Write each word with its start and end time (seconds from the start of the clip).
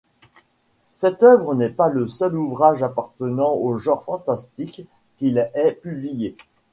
Cette 0.95 1.21
œuvre 1.21 1.53
n'est 1.53 1.69
pas 1.69 1.87
le 1.89 2.07
seul 2.07 2.35
ouvrage 2.35 2.81
appartement 2.81 3.55
au 3.55 3.77
genre 3.77 4.03
fantastique 4.03 4.87
qu'il 5.17 5.37
ait 5.37 5.73
publié. 5.73 6.35